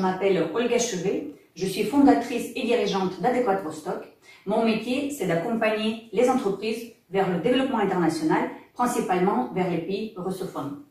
m'appelle 0.00 0.50
Olga 0.54 0.78
Chevet, 0.78 1.34
je 1.54 1.66
suis 1.66 1.84
fondatrice 1.84 2.52
et 2.54 2.62
dirigeante 2.62 3.20
d'Adéquate 3.20 3.64
Vostok. 3.64 4.06
Mon 4.46 4.64
métier, 4.64 5.10
c'est 5.10 5.26
d'accompagner 5.26 6.08
les 6.12 6.30
entreprises 6.30 6.92
vers 7.10 7.28
le 7.30 7.40
développement 7.40 7.78
international, 7.78 8.50
principalement 8.74 9.52
vers 9.52 9.70
les 9.70 9.78
pays 9.78 10.14
russophones. 10.16 10.82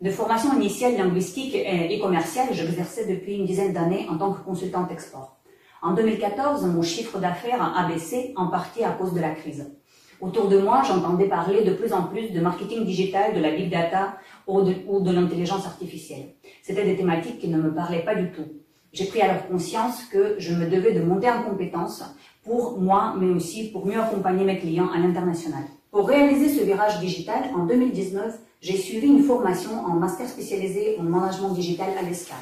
De 0.00 0.10
formation 0.10 0.54
initiale 0.54 0.96
linguistique 0.96 1.54
et 1.54 1.98
commerciale, 1.98 2.48
j'exerçais 2.52 3.06
depuis 3.06 3.36
une 3.36 3.46
dizaine 3.46 3.72
d'années 3.72 4.06
en 4.08 4.18
tant 4.18 4.32
que 4.32 4.44
consultante 4.44 4.92
export. 4.92 5.36
En 5.82 5.94
2014, 5.94 6.64
mon 6.66 6.82
chiffre 6.82 7.18
d'affaires 7.18 7.62
a 7.76 7.88
baissé 7.88 8.32
en 8.36 8.46
partie 8.46 8.84
à 8.84 8.90
cause 8.90 9.14
de 9.14 9.20
la 9.20 9.30
crise. 9.30 9.70
Autour 10.24 10.48
de 10.48 10.56
moi, 10.56 10.82
j'entendais 10.82 11.26
parler 11.26 11.64
de 11.64 11.74
plus 11.74 11.92
en 11.92 12.04
plus 12.04 12.30
de 12.30 12.40
marketing 12.40 12.86
digital, 12.86 13.34
de 13.34 13.40
la 13.40 13.50
big 13.50 13.70
data 13.70 14.16
ou 14.46 14.62
de, 14.62 15.10
l'intelligence 15.10 15.66
artificielle. 15.66 16.28
C'était 16.62 16.86
des 16.86 16.96
thématiques 16.96 17.38
qui 17.38 17.48
ne 17.48 17.60
me 17.60 17.74
parlaient 17.74 18.06
pas 18.06 18.14
du 18.14 18.30
tout. 18.32 18.46
J'ai 18.94 19.04
pris 19.04 19.20
alors 19.20 19.46
conscience 19.46 20.02
que 20.06 20.36
je 20.38 20.54
me 20.54 20.64
devais 20.64 20.92
de 20.92 21.02
monter 21.02 21.28
en 21.28 21.42
compétences 21.42 22.02
pour 22.42 22.80
moi, 22.80 23.14
mais 23.20 23.34
aussi 23.34 23.70
pour 23.70 23.84
mieux 23.84 24.00
accompagner 24.00 24.44
mes 24.44 24.56
clients 24.56 24.88
à 24.94 24.98
l'international. 24.98 25.64
Pour 25.90 26.08
réaliser 26.08 26.48
ce 26.48 26.64
virage 26.64 27.00
digital, 27.00 27.50
en 27.54 27.66
2019, 27.66 28.38
j'ai 28.62 28.78
suivi 28.78 29.08
une 29.08 29.24
formation 29.24 29.84
en 29.84 29.96
master 29.96 30.26
spécialisé 30.26 30.96
en 30.98 31.02
management 31.02 31.50
digital 31.50 31.90
à 31.98 32.02
l'ESCA. 32.02 32.36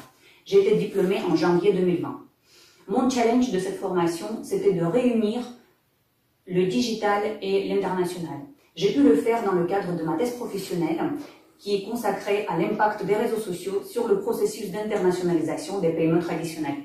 J'ai 0.45 0.61
été 0.61 0.77
diplômée 0.77 1.19
en 1.29 1.35
janvier 1.35 1.73
2020. 1.73 2.17
Mon 2.87 3.09
challenge 3.09 3.51
de 3.51 3.59
cette 3.59 3.79
formation, 3.79 4.27
c'était 4.41 4.71
de 4.71 4.85
réunir 4.85 5.41
le 6.45 6.65
digital 6.65 7.23
et 7.41 7.67
l'international. 7.67 8.39
J'ai 8.75 8.93
pu 8.93 9.03
le 9.03 9.15
faire 9.15 9.43
dans 9.43 9.53
le 9.53 9.65
cadre 9.65 9.95
de 9.95 10.03
ma 10.03 10.17
thèse 10.17 10.35
professionnelle 10.35 10.99
qui 11.57 11.75
est 11.75 11.83
consacrée 11.83 12.45
à 12.49 12.57
l'impact 12.57 13.05
des 13.05 13.15
réseaux 13.15 13.37
sociaux 13.37 13.83
sur 13.83 14.07
le 14.07 14.19
processus 14.19 14.71
d'internationalisation 14.71 15.79
des 15.79 15.89
PME 15.89 16.19
traditionnels. 16.19 16.75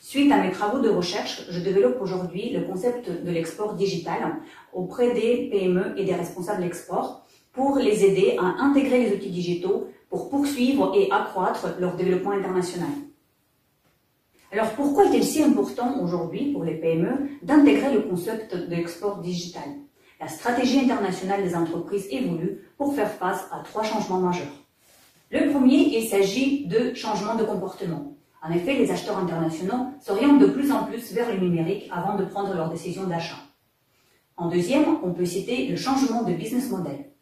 Suite 0.00 0.32
à 0.32 0.42
mes 0.42 0.50
travaux 0.50 0.80
de 0.80 0.90
recherche, 0.90 1.46
je 1.50 1.60
développe 1.60 2.02
aujourd'hui 2.02 2.50
le 2.50 2.64
concept 2.64 3.08
de 3.08 3.30
l'export 3.30 3.74
digital 3.74 4.36
auprès 4.72 5.14
des 5.14 5.48
PME 5.50 5.94
et 5.96 6.04
des 6.04 6.14
responsables 6.14 6.64
export 6.64 7.24
pour 7.52 7.78
les 7.78 8.04
aider 8.04 8.36
à 8.38 8.62
intégrer 8.62 9.04
les 9.04 9.14
outils 9.14 9.30
digitaux 9.30 9.88
pour 10.08 10.28
poursuivre 10.28 10.92
et 10.96 11.10
accroître 11.10 11.76
leur 11.78 11.94
développement 11.96 12.32
international. 12.32 12.90
Alors 14.52 14.70
pourquoi 14.72 15.04
est-il 15.06 15.22
si 15.22 15.42
important 15.42 16.00
aujourd'hui 16.02 16.52
pour 16.52 16.64
les 16.64 16.74
PME 16.74 17.28
d'intégrer 17.42 17.94
le 17.94 18.02
concept 18.02 18.56
de 18.56 18.74
l'export 18.74 19.18
digital? 19.18 19.62
La 20.20 20.26
stratégie 20.26 20.80
internationale 20.80 21.44
des 21.44 21.54
entreprises 21.54 22.08
évolue 22.10 22.58
pour 22.76 22.94
faire 22.94 23.12
face 23.12 23.46
à 23.52 23.62
trois 23.62 23.84
changements 23.84 24.18
majeurs. 24.18 24.64
Le 25.30 25.52
premier, 25.52 25.96
il 25.96 26.08
s'agit 26.08 26.66
de 26.66 26.92
changement 26.94 27.36
de 27.36 27.44
comportement. 27.44 28.16
En 28.42 28.50
effet, 28.50 28.74
les 28.74 28.90
acheteurs 28.90 29.18
internationaux 29.18 29.92
s'orientent 30.00 30.40
de 30.40 30.46
plus 30.46 30.72
en 30.72 30.82
plus 30.82 31.12
vers 31.12 31.32
le 31.32 31.38
numérique 31.38 31.88
avant 31.92 32.16
de 32.16 32.24
prendre 32.24 32.52
leurs 32.52 32.70
décisions 32.70 33.04
d'achat. 33.04 33.38
En 34.36 34.48
deuxième, 34.48 34.96
on 35.04 35.12
peut 35.12 35.26
citer 35.26 35.68
le 35.68 35.76
changement 35.76 36.24
de 36.24 36.32
business 36.32 36.70
model. 36.70 37.12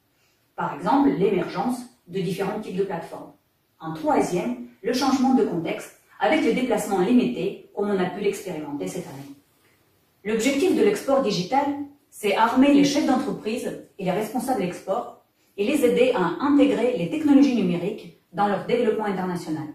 Par 0.57 0.75
exemple, 0.75 1.11
l'émergence 1.11 1.79
de 2.07 2.21
différents 2.21 2.61
types 2.61 2.77
de 2.77 2.85
plateformes. 2.85 3.33
En 3.81 3.93
troisième, 3.93 4.69
le 4.83 4.95
changement 4.95 5.35
de 5.35 5.45
contexte 5.45 5.98
avec 6.19 6.43
les 6.43 6.53
déplacements 6.53 7.01
limités, 7.01 7.71
comme 7.75 7.91
on 7.91 7.99
a 7.99 8.07
pu 8.07 8.21
l'expérimenter 8.21 8.87
cette 8.87 9.07
année. 9.07 9.35
L'objectif 10.25 10.77
de 10.77 10.83
l'export 10.83 11.23
digital, 11.23 11.65
c'est 12.11 12.35
armer 12.35 12.75
les 12.75 12.85
chefs 12.85 13.07
d'entreprise 13.07 13.87
et 13.99 14.05
les 14.05 14.11
responsables 14.11 14.61
d'export 14.61 15.25
et 15.57 15.65
les 15.65 15.85
aider 15.85 16.13
à 16.15 16.45
intégrer 16.45 16.97
les 16.97 17.11
technologies 17.11 17.57
numériques 17.57 18.21
dans 18.33 18.49
leur 18.49 18.67
développement 18.67 19.05
international. 19.05 19.69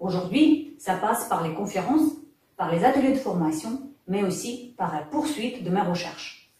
Aujourd'hui, 0.00 0.74
ça 0.78 0.94
passe 0.94 1.28
par 1.28 1.46
les 1.46 1.54
conférences, 1.54 2.12
par 2.56 2.72
les 2.72 2.84
ateliers 2.84 3.12
de 3.12 3.18
formation, 3.18 3.90
mais 4.06 4.22
aussi 4.22 4.74
par 4.76 4.92
la 4.94 5.00
poursuite 5.00 5.64
de 5.64 5.70
mes 5.70 5.80
recherches. 5.80 6.52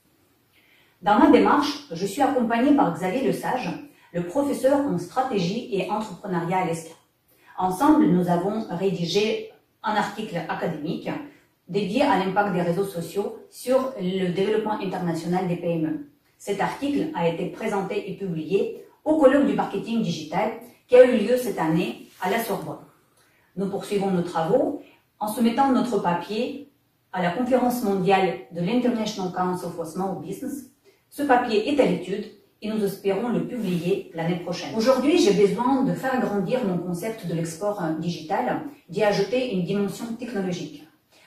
Dans 1.02 1.18
ma 1.18 1.30
démarche, 1.30 1.86
je 1.92 2.06
suis 2.06 2.22
accompagnée 2.22 2.74
par 2.74 2.94
Xavier 2.94 3.22
Lesage, 3.22 3.70
le 4.12 4.22
professeur 4.22 4.80
en 4.86 4.96
stratégie 4.96 5.68
et 5.72 5.90
entrepreneuriat 5.90 6.58
à 6.58 6.64
l'ESCA. 6.64 6.94
Ensemble, 7.56 8.06
nous 8.06 8.28
avons 8.28 8.66
rédigé 8.68 9.52
un 9.84 9.94
article 9.94 10.38
académique 10.48 11.08
dédié 11.68 12.02
à 12.02 12.18
l'impact 12.18 12.52
des 12.52 12.62
réseaux 12.62 12.84
sociaux 12.84 13.38
sur 13.48 13.92
le 14.00 14.32
développement 14.32 14.80
international 14.80 15.46
des 15.46 15.56
PME. 15.56 16.10
Cet 16.36 16.60
article 16.60 17.10
a 17.14 17.28
été 17.28 17.46
présenté 17.50 18.10
et 18.10 18.16
publié 18.16 18.84
au 19.04 19.18
colloque 19.18 19.46
du 19.46 19.54
marketing 19.54 20.02
digital 20.02 20.54
qui 20.88 20.96
a 20.96 21.04
eu 21.04 21.16
lieu 21.16 21.36
cette 21.36 21.60
année 21.60 22.08
à 22.20 22.28
la 22.28 22.42
Sorbonne. 22.42 22.84
Nous 23.56 23.68
poursuivons 23.68 24.10
nos 24.10 24.22
travaux 24.22 24.82
en 25.20 25.28
soumettant 25.28 25.70
notre 25.70 26.00
papier 26.00 26.72
à 27.12 27.22
la 27.22 27.30
conférence 27.30 27.84
mondiale 27.84 28.40
de 28.50 28.62
l'International 28.62 29.32
Council 29.32 29.68
for 29.76 29.86
Small 29.86 30.20
Business. 30.20 30.70
Ce 31.08 31.22
papier 31.22 31.72
est 31.72 31.80
à 31.80 31.86
l'étude 31.86 32.24
et 32.64 32.68
nous 32.68 32.82
espérons 32.82 33.28
le 33.28 33.46
publier 33.46 34.10
l'année 34.14 34.40
prochaine. 34.40 34.74
Aujourd'hui, 34.74 35.18
j'ai 35.18 35.34
besoin 35.34 35.82
de 35.82 35.92
faire 35.92 36.18
grandir 36.18 36.64
mon 36.64 36.78
concept 36.78 37.26
de 37.26 37.34
l'export 37.34 37.82
digital, 37.98 38.62
d'y 38.88 39.02
ajouter 39.02 39.52
une 39.52 39.64
dimension 39.64 40.06
technologique. 40.14 40.82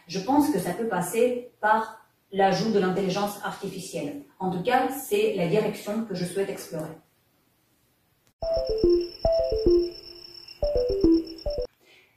Je 0.08 0.18
pense 0.18 0.50
que 0.50 0.58
ça 0.58 0.72
peut 0.72 0.88
passer 0.88 1.52
par 1.62 2.02
l'ajout 2.32 2.72
de 2.72 2.80
l'intelligence 2.80 3.40
artificielle. 3.44 4.24
En 4.40 4.50
tout 4.50 4.64
cas, 4.64 4.90
c'est 4.90 5.36
la 5.36 5.46
direction 5.46 6.06
que 6.06 6.16
je 6.16 6.26
souhaite 6.26 6.50
explorer. 6.50 6.98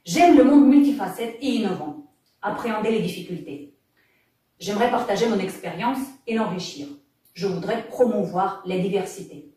J'aime 0.03 0.35
le 0.35 0.43
monde 0.43 0.67
multifacette 0.67 1.37
et 1.41 1.47
innovant, 1.47 2.07
appréhender 2.41 2.89
les 2.89 3.03
difficultés. 3.03 3.75
J'aimerais 4.59 4.89
partager 4.89 5.29
mon 5.29 5.37
expérience 5.37 5.99
et 6.25 6.33
l'enrichir 6.33 6.87
je 7.33 7.47
voudrais 7.47 7.87
promouvoir 7.87 8.61
la 8.65 8.77
diversité. 8.77 9.53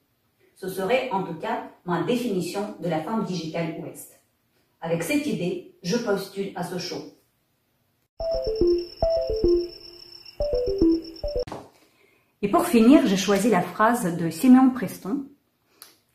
Ce 0.54 0.68
serait 0.68 1.10
en 1.10 1.24
tout 1.24 1.34
cas 1.34 1.70
ma 1.84 2.02
définition 2.02 2.76
de 2.80 2.88
la 2.88 3.00
femme 3.00 3.24
digitale 3.24 3.76
ouest. 3.80 4.20
Avec 4.80 5.02
cette 5.02 5.26
idée, 5.26 5.74
je 5.82 5.96
postule 5.96 6.52
à 6.54 6.62
ce 6.62 6.78
show. 6.78 7.02
Et 12.42 12.48
pour 12.48 12.66
finir, 12.66 13.06
j'ai 13.06 13.16
choisi 13.16 13.48
la 13.48 13.62
phrase 13.62 14.16
de 14.16 14.30
Simeon 14.30 14.70
Preston. 14.70 15.24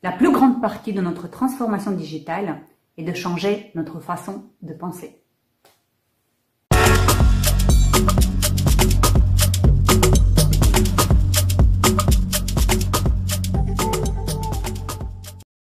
La 0.03 0.11
plus 0.11 0.31
grande 0.31 0.61
partie 0.61 0.93
de 0.93 1.01
notre 1.01 1.27
transformation 1.27 1.91
digitale 1.91 2.61
est 2.97 3.03
de 3.03 3.13
changer 3.13 3.71
notre 3.75 3.99
façon 3.99 4.45
de 4.61 4.73
penser. 4.73 5.18